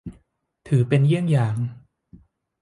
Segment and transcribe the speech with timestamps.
[0.67, 1.55] ถือเป็นเยี่ยงอย่าง